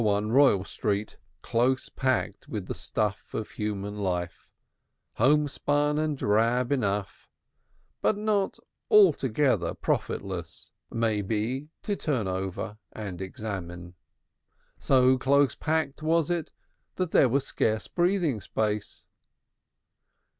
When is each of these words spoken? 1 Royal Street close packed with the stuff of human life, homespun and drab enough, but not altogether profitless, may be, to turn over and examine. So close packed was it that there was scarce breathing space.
1 0.03 0.31
Royal 0.31 0.63
Street 0.63 1.17
close 1.43 1.87
packed 1.87 2.47
with 2.47 2.65
the 2.65 2.73
stuff 2.73 3.35
of 3.35 3.51
human 3.51 3.97
life, 3.99 4.49
homespun 5.17 5.99
and 5.99 6.17
drab 6.17 6.71
enough, 6.71 7.29
but 8.01 8.17
not 8.17 8.57
altogether 8.89 9.75
profitless, 9.75 10.71
may 10.89 11.21
be, 11.21 11.69
to 11.83 11.95
turn 11.95 12.27
over 12.27 12.79
and 12.93 13.21
examine. 13.21 13.93
So 14.79 15.19
close 15.19 15.53
packed 15.53 16.01
was 16.01 16.31
it 16.31 16.51
that 16.95 17.11
there 17.11 17.29
was 17.29 17.45
scarce 17.45 17.87
breathing 17.87 18.41
space. 18.41 19.07